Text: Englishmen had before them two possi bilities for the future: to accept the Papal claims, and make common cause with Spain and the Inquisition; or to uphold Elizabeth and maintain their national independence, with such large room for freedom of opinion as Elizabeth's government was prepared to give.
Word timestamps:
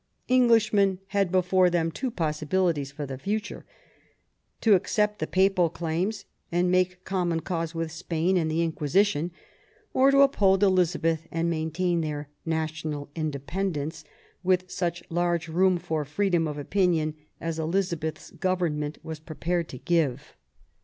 Englishmen 0.29 0.97
had 1.09 1.31
before 1.31 1.69
them 1.69 1.91
two 1.91 2.09
possi 2.09 2.47
bilities 2.49 2.91
for 2.91 3.05
the 3.05 3.19
future: 3.19 3.65
to 4.59 4.73
accept 4.73 5.19
the 5.19 5.27
Papal 5.27 5.69
claims, 5.69 6.25
and 6.51 6.71
make 6.71 7.05
common 7.05 7.39
cause 7.41 7.75
with 7.75 7.91
Spain 7.91 8.35
and 8.35 8.49
the 8.49 8.63
Inquisition; 8.63 9.29
or 9.93 10.09
to 10.09 10.21
uphold 10.21 10.63
Elizabeth 10.63 11.27
and 11.29 11.51
maintain 11.51 12.01
their 12.01 12.29
national 12.47 13.11
independence, 13.13 14.03
with 14.41 14.71
such 14.71 15.03
large 15.11 15.47
room 15.47 15.77
for 15.77 16.03
freedom 16.03 16.47
of 16.47 16.57
opinion 16.57 17.13
as 17.39 17.59
Elizabeth's 17.59 18.31
government 18.31 18.97
was 19.03 19.19
prepared 19.19 19.69
to 19.69 19.77
give. 19.77 20.35